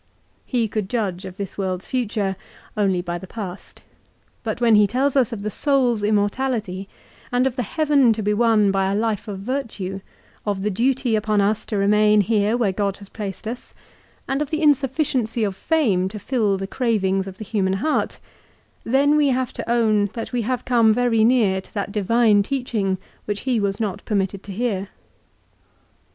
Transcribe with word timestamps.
He 0.47 0.67
could 0.67 0.89
judge 0.89 1.25
of 1.25 1.37
this 1.37 1.59
world's 1.59 1.85
future 1.85 2.35
only 2.75 3.03
by 3.03 3.19
the 3.19 3.27
past. 3.27 3.83
But 4.41 4.59
when 4.59 4.73
he 4.73 4.87
tells 4.87 5.15
us 5.15 5.31
of 5.31 5.43
the 5.43 5.51
soul's 5.51 6.01
immor 6.01 6.27
tality, 6.27 6.87
and 7.31 7.45
of 7.45 7.55
the 7.55 7.61
heaven 7.61 8.11
to 8.13 8.23
be 8.23 8.33
won 8.33 8.71
by 8.71 8.91
a 8.91 8.95
life 8.95 9.27
of 9.27 9.37
virtue, 9.41 10.01
of 10.43 10.63
the 10.63 10.71
duty 10.71 11.15
upon 11.15 11.39
us 11.39 11.67
to 11.67 11.77
remain 11.77 12.21
here 12.21 12.57
where 12.57 12.71
God 12.71 12.97
has 12.97 13.09
placed 13.09 13.47
us, 13.47 13.75
and 14.27 14.41
of 14.41 14.49
the 14.49 14.63
insufficiency 14.63 15.43
of 15.43 15.55
fame 15.55 16.07
to 16.09 16.17
fill 16.17 16.57
the 16.57 16.65
cravings 16.65 17.27
of 17.27 17.37
the 17.37 17.45
human 17.45 17.73
heart, 17.73 18.17
then 18.83 19.15
we 19.15 19.27
have 19.27 19.53
to 19.53 19.71
own 19.71 20.07
that 20.13 20.31
we 20.33 20.41
have 20.41 20.65
come 20.65 20.91
very 20.95 21.23
near 21.23 21.61
to 21.61 21.71
that 21.75 21.91
divine 21.91 22.41
teaching 22.41 22.97
which 23.25 23.41
he 23.41 23.59
was 23.59 23.79
not 23.79 24.03
permitted 24.05 24.41
to 24.41 24.51
hear. 24.51 24.89